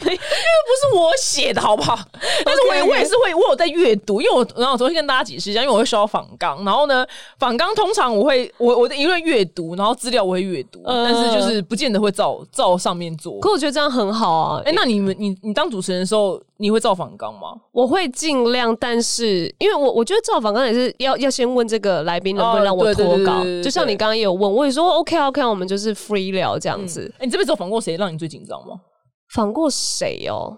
[0.01, 1.97] 因为不是我写的好不好？
[2.45, 7.05] 但是我我也是会，我有在阅读，因为我然后我昨天跟大家解释一下，因为我会收到仿纲，然后呢，
[7.39, 10.17] 仿纲通常我会我我的一论阅读，然后资料。
[10.27, 13.39] 我会阅读，但是就是不见得会照照上面做。
[13.39, 14.61] 可我觉得这样很好啊！
[14.65, 17.55] 哎，那你们你你当主持人的时候，你会照访纲吗？
[17.71, 23.41] 我会尽量，但是因为我我觉得照访纲也是要要先问这个来宾能不能让我脱稿。
[23.63, 27.09] 就像你刚刚也有问，我也说 OK OK，我们就是 free 聊这样子。
[27.19, 28.81] 哎，你这辈子有访过谁让你最紧张吗？
[29.33, 30.57] 访过谁哦？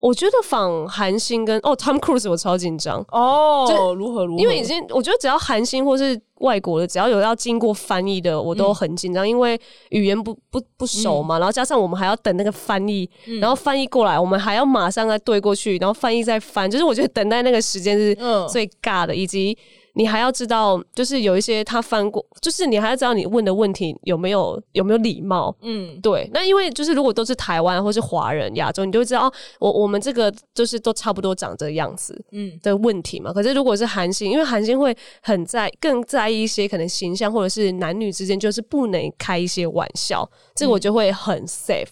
[0.00, 4.40] 我觉得仿韩星跟哦 Tom Cruise 我超紧张哦，如何如何？
[4.40, 18.16] 因为已经我觉得只要韩星或是外国的，只要有要经过翻译的，我都很紧张，因为语言不不不熟嘛，然后加上我们还要等那个翻译，然后翻译过来，我们还要马上再对过去，然后翻译再翻，就是我觉得等待那个时间是
[18.48, 19.58] 最尬的，以及。
[19.98, 25.52] 你还要知道，就是有一些他翻过，就是你还要知道你问的问题有没有有没有礼貌。
[25.60, 26.30] 嗯，对。
[26.32, 33.32] 那因为就是如果都是台湾或是华人、亚洲，你就会知道哦，我我们这个就是都差不多长这样子，嗯的问题嘛。
[33.32, 41.86] 可是如果是韩星，因为韩星会很在更在意一些可能形象，或者是男女之间就是不能开一些玩笑，这个我就会很 safe。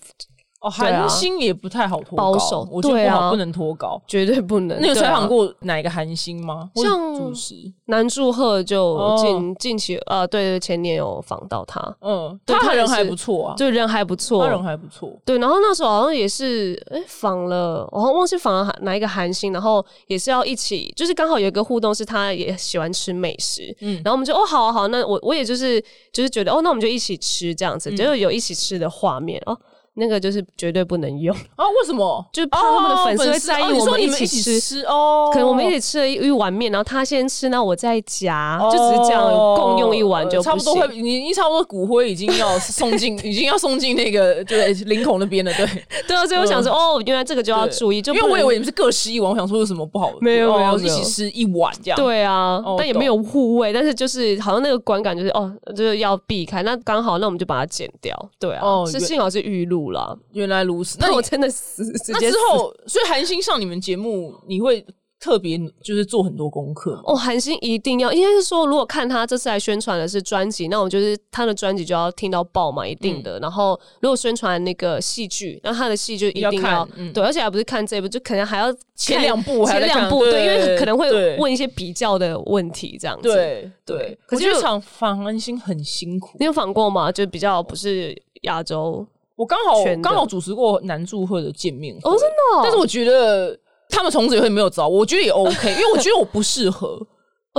[0.71, 4.81] 韩星也不太好脱稿，我觉得不好，不能脱稿，绝对不能。
[4.81, 6.71] 你有采访过哪个韩星吗？
[6.75, 7.55] 像主持？
[7.87, 15.13] 南柱赫就近近期呃，对对，前年有访到他，嗯，他人还不错啊，就人还不错，他人还不错。
[15.25, 25.81] 对，然后那时候好像也是哎访了，我忘记访了哪一个韩星，然后也是要一起，就是刚好有一个互动，是他也喜欢吃美食，嗯，然后我们就哦，好好，那我我也就是
[26.13, 29.57] 就是觉得哦，那我们就一起吃这样子，就是有一起吃的画面哦。
[29.99, 31.65] 那个就是绝对不能用啊！
[31.67, 32.25] 为什么？
[32.33, 34.27] 就是怕他们的粉丝会在意我们一起
[34.61, 35.31] 吃哦。
[35.33, 40.87] 可能我们一起吃了一一碗面，然后他先吃，那我再夹，就只是这样共用一碗就差不多会。
[40.89, 45.53] 你你差不多骨灰已经要 送进，已经要送进那个就是领口那边了。
[45.55, 45.67] 对
[46.07, 50.13] 对啊，所以我想说，哦，原来这个就要注意，就因为我以为你们是各吃一碗，我想说有什么不好？
[50.21, 51.97] 没有没有，一起吃一碗这样。
[51.97, 56.63] 对啊，但也没有护卫，但是就是好像那个观感就是哦，就是要避开。
[56.63, 58.15] 那刚好，那我们就把它剪掉。
[58.39, 60.67] 对啊，是幸好是预录了，原来。
[60.67, 61.85] 如此，那我真的死。
[62.09, 64.85] 那之后，所以韩星上你们节目，你会
[65.21, 67.15] 特别就是做很多功课哦。
[67.15, 73.39] 韩星一定要，应该是说，如果看他这次来宣传的是专辑，那我就是他的专辑就要听到爆嘛，一定的。
[73.39, 83.29] 然后，如果宣传那个戏剧，那他的戏就一定要对，而且还不是看这部，就可能还要前两部，前两部对，因为可能会问一些比较的问题，这样子。
[83.29, 84.19] 对对。
[84.27, 87.13] 可是场访韩星很辛苦，你有访过吗？
[87.13, 89.07] 就比较不是亚洲。
[89.37, 92.63] 我刚好刚好主持过男祝贺的见面哦，真的。
[92.63, 93.57] 但是我觉得
[93.89, 97.01] 他们从此以后没有找我，我觉得也 OK，因为我觉得我不适合。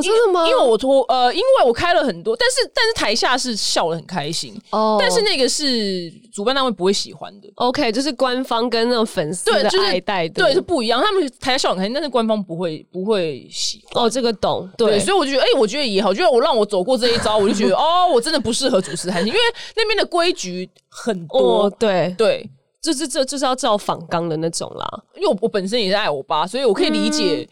[0.01, 0.47] 真的吗？
[0.47, 4.97] 因为我托呃，因为我开了很多，但是但是台下是笑的很开心哦。
[4.99, 7.49] 但是那个是主办单位不会喜欢的。
[7.55, 11.01] OK，就是官方跟那种粉丝的爱戴对是不一样。
[11.01, 14.03] 他们台下笑很开心，但是官方不会不会喜欢。
[14.03, 14.99] 哦，这个懂对。
[14.99, 19.39] 所以我就觉得，哎，我觉得也好，就得我让我走过这一招，我就觉得 哦，我真的不适合主持韩星，因为
[19.75, 21.69] 那边的规矩很多。
[21.71, 22.49] 对对，
[22.81, 25.03] 就是这就是要照仿纲的那种啦。
[25.15, 27.47] 因为我我本身也是爱我爸，所以我可以理解。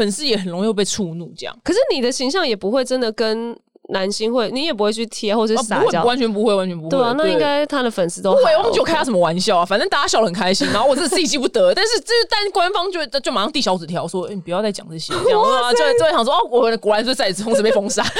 [0.00, 1.54] 粉丝也很容易被触怒，这样。
[1.62, 3.54] 可是你的形象也不会真的跟
[3.92, 6.90] 男星会，你也不会去贴或者撒娇，完全不会，完全不会。
[6.90, 8.56] 对啊，那应该他的粉丝都不会。
[8.56, 9.64] 我们就开他什么玩笑啊？
[9.64, 11.72] 反正大家笑得很开心，然后我自己记不得。
[11.74, 15.12] 但是就是，但官方就就马上递小纸条说：“你不要再讲这些。
[15.24, 18.04] ”这样啊，就就会想说：“哦，我果然是再次从此被封杀。”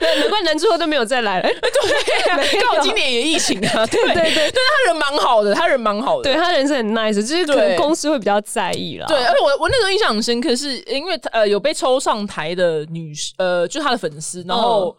[0.00, 1.48] 难怪男之后都没有再来了。
[1.48, 3.86] 对，刚好今年也疫情啊。
[3.86, 9.06] 对对对，但是他人蛮好的，他人蛮好的，对他人是很 nice，就是可能公司会比较在意了。
[9.06, 14.96] 对，而且我我那时候印象很深刻，是因为呃有被抽上台的女呃，就他的粉丝，然后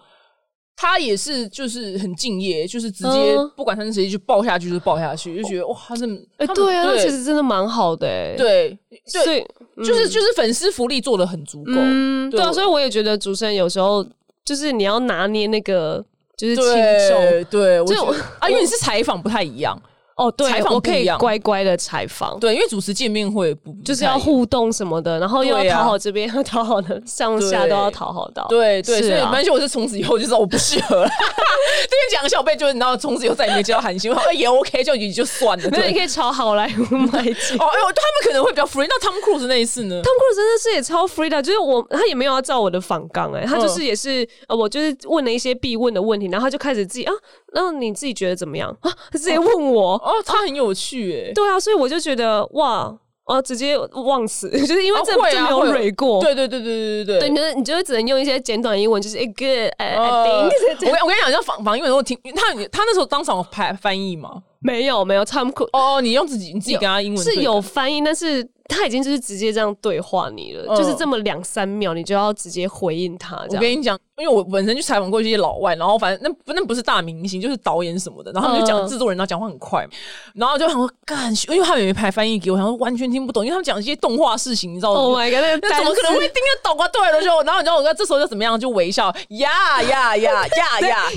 [0.75, 6.05] 他也是就是很敬业，就是直接不管他是谁就抱下去就抱下去，就觉得哇，他是
[6.37, 9.45] 哎对啊，其实真的蛮好的哎，对，所以
[9.77, 14.05] 就是就是粉丝福利做的很足够，嗯对啊，所以我也觉得主持人有时候。
[14.45, 16.03] 就是你要拿捏那个，
[16.35, 18.03] 就是轻重，对，就
[18.41, 19.81] 啊，因为你是采访不太一样。
[20.15, 31.09] 哦，对，我可以乖乖的采访，对，因为主持见面会不就是要互动什么的，然后又要讨好这边，要 讨好的上下都要讨好到，对对，所以没关系，我是从此以后就知道我不适合了。
[31.09, 35.69] 这边讲小贝，就是你知道，从此以后再也没接到韩星，也 OK，就也就算了。
[35.71, 37.57] 那你 可以朝好莱坞迈进。
[37.57, 38.85] 哦，哎呦，他们可能会比较 free。
[38.87, 47.13] 那 Tom Cruise 那一次呢？Tom Cruise 真的是也超 free 的，就是我他也没有要照我的访纲，哎，他就是也是呃，我就是问了一些必问的问题，然后他就开始自己啊。
[47.55, 48.91] 那你自己觉得怎么样啊？
[49.11, 51.31] 他直接问我哦，他很有趣哎。
[51.33, 52.93] 对啊，所以我就觉得哇，
[53.25, 56.21] 哦，直接忘词， 就是因为这没有蕊过。
[56.21, 57.19] 对对对对对对对。
[57.21, 60.89] 对，你就你就只能用一些简短英文，就是 good I think。
[60.89, 64.43] 我我跟你讲，像仿仿英文，我听他他那时候当场拍翻译吗？
[64.59, 65.69] 没有没有，Tom Cruise。
[65.73, 68.47] 哦，你用自己你自己跟他英文是有翻译，但是。
[68.69, 73.35] 他已经就是直接这样对话你了，就是这么两三秒，你就要直接回应他。
[73.49, 79.85] 我跟你讲，因为我本身去采访过一些老外，然后反正那那不是大明星，就是导演什么的，然后他们就讲制作人，然后讲话很快，
[80.33, 86.87] 然后就想说干，因为他们也没拍翻译给我，然后完全听不懂，因为他们讲一些动画事情，你知道吗？Oh my god，那怎么可能会听得懂啊？
[86.87, 91.09] 对了，就然后你知道我这时候就怎么样，就微笑，呀呀呀呀呀呀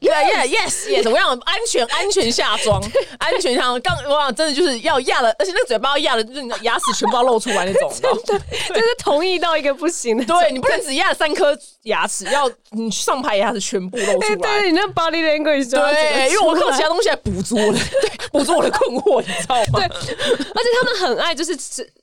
[0.00, 1.38] 呀，yes yes，怎么样？
[1.44, 2.82] 安全安全下装，
[3.18, 6.42] 安全下刚哇，真的就是要压了，而且那个嘴巴要压的，就是
[6.72, 7.52] 牙齿全部要露出。
[7.52, 10.24] 来那种 的，就是同意到一个不行的。
[10.24, 14.36] 对你不能只压三颗牙齿，要你上排牙齿全部露出来。
[14.36, 19.80] 对你那 body language，对，因为我靠其他东西来补足了，对，补足我的困惑，你知道吗？
[19.80, 21.54] 对，而且他们很爱，就是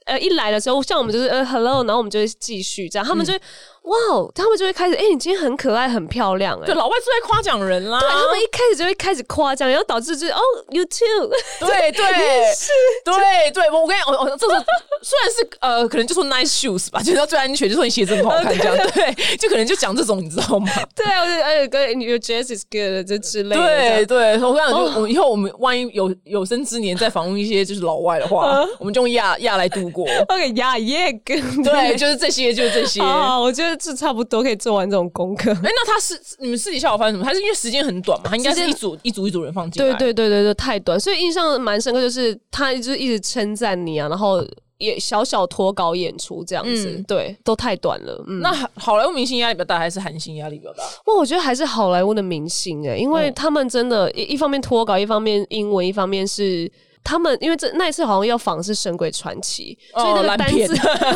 [0.09, 3.39] 呃，一来的时候，像我们就是呃，hello，然后我们就会继续这样，他们就会。
[3.83, 7.99] 哇哦，他们就会开始，哎，你今天很可爱，很漂亮，哎，对，老外是在夸奖人啦。
[7.99, 11.29] 对他们一开始就会开始夸奖，然后导致就是哦，you too，
[11.61, 12.05] 对对
[12.53, 12.71] 是，
[13.05, 14.53] 对 对，我我跟你，我我这个
[15.01, 20.69] 虽然是呃，可能就说 nice shoes 吧，就是最安全，就说你鞋子很好看 这样，对，就可能就讲这种，你知道吗？
[20.93, 24.05] 对啊，而且跟 your dress is good 这之类的。
[24.05, 30.13] 对对，我跟你讲，就我以后我们万一有有生之年再访问一些就是老外的话，我们就用亚亚来度过。
[30.27, 33.01] OK，呀耶跟 对，就是这些，就是这些。
[33.01, 33.69] 啊，我觉得。
[33.79, 35.51] 这差不多可以做完这种功课。
[35.51, 37.23] 哎，那他是你们私底下有发生什么？
[37.23, 38.29] 他是因为时间很短嘛？
[38.29, 39.89] 他应该是一组一组一组人放进来。
[39.93, 42.01] 对对对对对，太短，所以印象蛮深刻。
[42.01, 44.45] 就是他就是一直称赞你啊，然后
[44.79, 48.21] 也小小脱稿演出这样子，对，都太短了。
[48.41, 50.83] 那好莱坞明星压力比较大，还是韩星压力比较大？
[51.05, 56.69] 哇，我觉得还是好莱坞的明星哎，因为他们真的，一一方面脱稿，一方面英文，一方面是。
[57.03, 60.75] 他们因为这那一次好像要仿是《神鬼传奇》，所以那个单字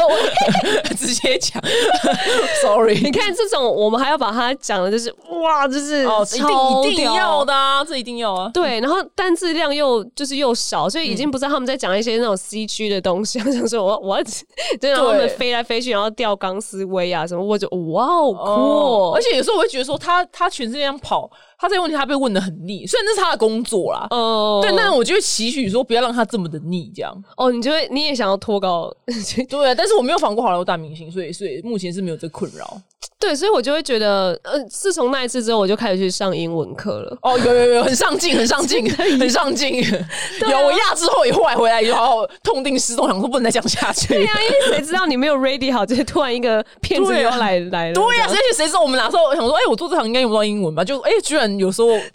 [0.98, 1.62] 直接讲。
[2.64, 8.50] Sorry，你看这种，我们还要把它讲的，就是哇，就是哦，一定一定要的啊，这一定要啊。
[8.54, 13.40] 对，然后单字量又就是又少，所以已经不知道他们在讲一些那种 C 区的东西。
[13.40, 19.12] 想说，我我就让他们飞来飞去，然后吊钢丝威啊什么，我就哇哦酷。
[19.16, 21.30] 而且有时候我会觉得说，他他全世界上跑。
[21.64, 27.24] 他这个问题他被问的很腻，虽然这是他的工作啦，哦，对，但是我就会期许说不要让他这么的腻，这样。
[27.38, 28.94] 哦，你就会你也想要脱稿，
[29.48, 32.82] 对，但是我没有访过好莱坞大明星，所以所以目前是没有这困扰。
[33.20, 37.18] 对，所以我就会觉得，呃，自从那一次之后，我就开始去上英文课了。
[37.22, 39.82] 哦，有有有，很上进，很上进，很上进。
[40.50, 44.10] 有我压之后也后来回来，然后痛定思痛，想说不能再讲下去。
[44.10, 47.94] 对呀，因为谁知道你没有 ready 好，就是突然一个骗子又来来了。
[47.94, 50.84] 对呀，而且谁知道我们哪时候想说，哎，我做这行应该用不到英文吧？
[50.84, 52.06] 就哎，居然有时候对呀，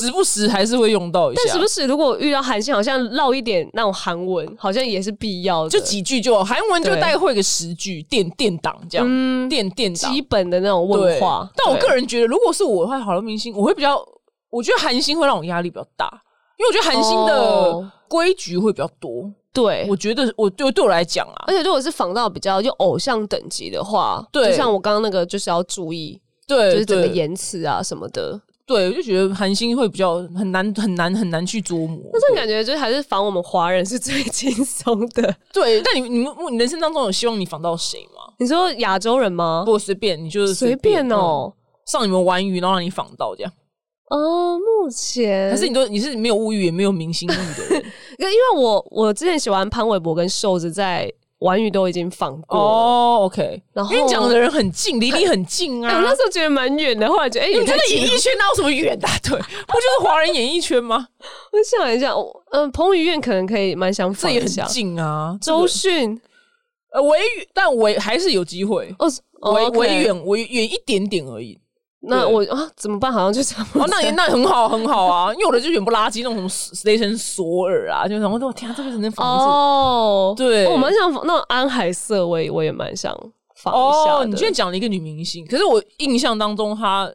[0.00, 1.42] 时不时还是会用到一下。
[1.44, 5.70] 但时不时如果遇到韩信，好像唠一点那种韩文，好像也是必要的。
[5.70, 11.04] 就几句就韩文就大概会个十句，垫垫档这样，垫垫基本的那种问。
[11.20, 14.04] 话，但我个人觉得，如果是我的话，好多明星，我会比较，
[14.50, 16.08] 我觉得韩星会让我压力比较大，
[16.58, 19.30] 因为我觉得韩星的规矩会比较多。
[19.52, 28.40] 对，我觉得我对对我来讲啊，而且如果是仿到比较就偶像等级的话，对，就像我刚刚那个，就是要注意，对，就是整个言辞啊什么的。
[28.66, 32.00] 对，我就觉得韩星会比较很难很难很难去琢磨。
[32.12, 35.36] 那种感觉就是还是仿我们华人是最轻松的。
[35.52, 38.13] 对，但你你们你人生当中有希望你仿到谁吗？
[38.44, 39.62] 你说亚洲人吗？
[39.66, 41.52] 不随便，你就是随便哦，
[41.86, 43.52] 上你们玩鱼，然后让你仿到这样。
[44.10, 47.84] 哦，目前可是你都你是没有物欲也没有明星欲的人。
[48.18, 51.12] 因为我我之前喜欢潘玮柏跟瘦子在。
[51.40, 53.62] 玩语都已经放过哦，OK。
[53.74, 55.94] 然后因为讲的人很近，离你很近啊。
[55.94, 59.06] 我那时候觉得蛮远的，后来觉得哎，你觉得演艺圈那有什么远的？
[59.22, 61.06] 对，不就是华人演艺圈吗？
[61.52, 62.14] 我想一下，
[62.52, 65.36] 嗯，彭于晏可能可以蛮想这也很近啊。
[65.38, 66.18] 周迅，
[66.94, 67.18] 呃，维
[67.52, 68.94] 但维还是有机会
[69.40, 71.58] 哦，维维远维远一点点而已。
[72.06, 73.12] 那我啊怎么办？
[73.12, 73.66] 好像就这样。
[73.72, 83.12] 哦，那也那很好很好啊，因为我的就远不拉几那种什么 station 索尔啊，就然后说天啊，这个人能仿哦，对，我蛮想那种安海瑟薇，我也蛮想
[83.56, 84.24] 仿一下。
[84.24, 87.12] 你居然讲了一个女明星，可是我印象当中她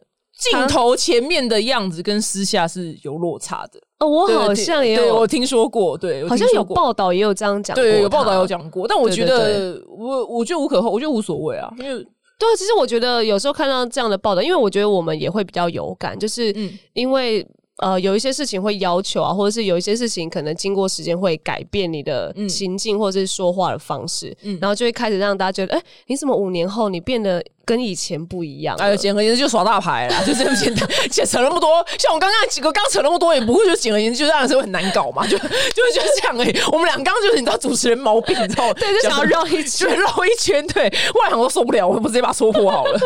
[0.50, 3.80] 镜头前面的样子跟私下是有落差的。
[4.00, 12.04] 哦，我好像也有，我听说过，对，好像有报道也有这样讲，对，有报道有讲过，但我觉得我我觉得无可厚，我觉得无所谓啊，因为。
[12.38, 16.50] 对啊，其实我觉得有时候看到这样的报道，因为我觉得我们也会比较有感，就是
[16.94, 17.46] 因为
[17.82, 27.44] 呃有一些事情会要求啊，或者是有一些事情可能经过时间会改变你的行径或者是说话的方式，然后就会开始让大家觉得，哎，你怎么五年后你变得？
[27.70, 30.88] 跟以前不一样，哎，简而言之就耍大牌啦， 就这么简单。
[31.08, 35.46] 且扯那么多，像我刚刚几个刚扯那么多，也不会就简而言之就让人会很难搞嘛，就 就
[35.94, 36.52] 就是这样哎。
[36.72, 40.82] 我们俩刚刚就是你知道主持人毛病，你知道 对，就想要绕一圈，绕一圈，对，
[41.14, 42.98] 外行都受不了，我不直接把戳破好了。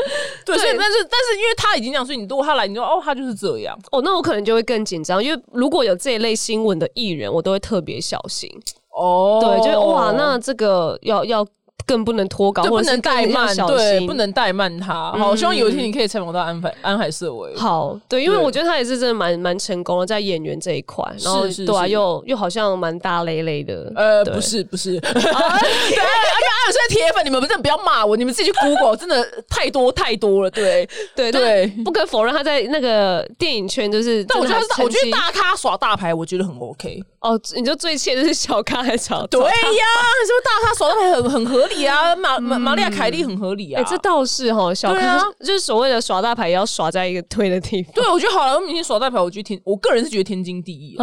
[0.46, 8.50] 对，所以但是但是因为他已经这样，所以你如果他来，你说哦，他就是这样，哦，那我可能就会更紧张，因为如果有这一类新闻的艺人，我都会特别小心。
[8.96, 11.46] 哦，对，就是哇，那这个要要。
[11.86, 15.12] 更不能拖稿，不能怠慢，对，不能怠慢他。
[15.12, 17.54] 好，我希望有一天你可以采访到安海安海社委。
[17.56, 23.92] 好，对，因为我觉得他也是真的蛮蛮成功的，在演员这一块，然后对啊，又又好像蛮大累累的。
[23.94, 30.50] 呃，不是不是， 对，而且安海社铁粉，你们真的不要骂我，你们自己去 Google，真的太多太多了。
[30.50, 37.02] 对对对，不可否认他在那个电影圈就是，但我觉得我觉得大咖耍大牌，我觉得很 OK。
[37.24, 39.26] 哦，你就最气的是小咖还吵？
[39.28, 42.14] 对呀，是不是大咖耍大牌很很合理啊？
[42.14, 43.80] 玛玛玛利亚凯莉很合理啊。
[43.80, 47.92] 哎，这倒是哈，小咖就是所谓的耍大牌，也要耍在一个对的地方。
[47.94, 50.96] 对，我觉得好莱坞明星耍大牌，我觉得天，我个人是觉得天经地义。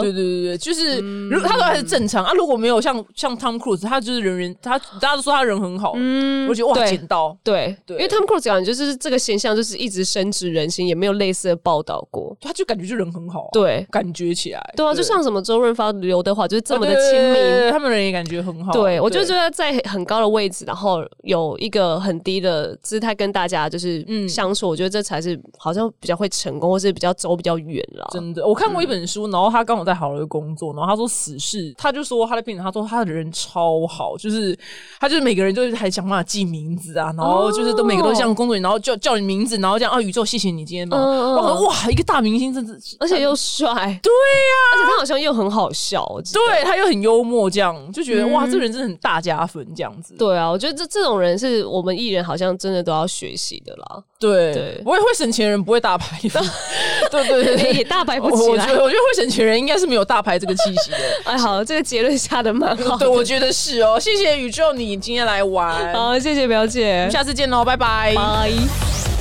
[0.00, 16.48] 对对对对，就是如果他都还是正常啊，如果没有像像 Tom Cruise，他就是人人他大家都说他人很好，嗯，我觉得哇，剪刀对对，因为 Tom Cruise 讲就是这个现象，就是一直深植人心，也没有类似的报道过，他就感觉就人很好，对，感觉起来，对啊，就像什么周润发、刘德华。
[16.48, 18.72] 就是这么的亲民，他们人也感觉很好。
[18.72, 28.08] 对我就觉得在很高高的位置，然后有一个很低的姿态跟大家就是相处，我觉得这才是好像比较会成功，或是比较走比较远了。
[28.12, 34.56] 真的，我看过一本书，然后他刚好在好莱工作，然后他说死侍，他就说他的病人，他说他的人超好，就是
[35.00, 50.14] 他就是每个人就是还想办法记名字啊，然后就是都每个都像工作人员，然后叫叫你名字，然后这样啊，宇宙谢谢你今天帮我，哇，一个大明星，真是，而且又帅，对呀，而且他好像又很好笑，对他又很幽默，这样就觉得哇，这人真的很大加分，这样子。
[50.18, 54.02] 对啊，我觉得这这种人是我们艺人好像真的都要学习的啦。
[54.18, 56.18] 对，我也会省钱人不会大牌，
[57.10, 58.48] 对对对，也大牌不起来。
[58.48, 60.98] 我觉得我觉得会省钱人应该是没有大牌这个气息的。
[61.24, 62.96] 哎，好，这个结论下的蛮好。
[62.96, 64.00] 对，我觉得是哦。
[64.00, 65.92] 谢谢宇宙，你今天来玩。
[65.92, 69.13] 好，谢谢表姐，下次见喽，拜拜，拜。